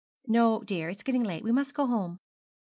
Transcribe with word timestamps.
'No, 0.25 0.63
dear, 0.63 0.89
it's 0.89 1.03
getting 1.03 1.21
late; 1.21 1.43
we 1.43 1.51
must 1.51 1.75
go 1.75 1.85
home.' 1.85 2.17